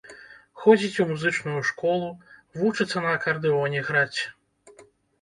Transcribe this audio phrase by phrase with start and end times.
[0.63, 2.09] Ходзіць у музычную школу,
[2.59, 4.21] вучыцца на акардэоне граць.